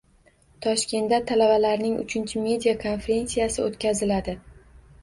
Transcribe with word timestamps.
Toshkentda 0.65 1.19
talabalarning 1.33 1.99
uchinchi 2.05 2.43
media-konferensiyasi 2.47 3.65
o‘tkaziladi 3.71 4.39